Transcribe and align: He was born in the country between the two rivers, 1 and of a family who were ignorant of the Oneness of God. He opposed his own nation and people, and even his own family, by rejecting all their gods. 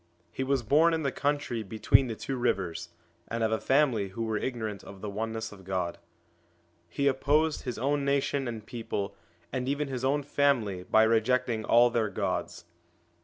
He 0.31 0.43
was 0.43 0.63
born 0.63 0.95
in 0.95 1.03
the 1.03 1.11
country 1.11 1.61
between 1.61 2.07
the 2.07 2.15
two 2.15 2.35
rivers, 2.35 2.89
1 3.27 3.35
and 3.35 3.43
of 3.43 3.51
a 3.51 3.61
family 3.63 4.07
who 4.09 4.23
were 4.23 4.35
ignorant 4.39 4.83
of 4.83 4.99
the 4.99 5.09
Oneness 5.11 5.51
of 5.51 5.63
God. 5.63 5.99
He 6.89 7.05
opposed 7.05 7.65
his 7.65 7.77
own 7.77 8.03
nation 8.03 8.47
and 8.47 8.65
people, 8.65 9.15
and 9.53 9.69
even 9.69 9.89
his 9.89 10.03
own 10.03 10.23
family, 10.23 10.81
by 10.81 11.03
rejecting 11.03 11.63
all 11.65 11.91
their 11.91 12.09
gods. 12.09 12.65